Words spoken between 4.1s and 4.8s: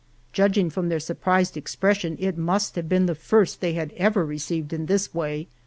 received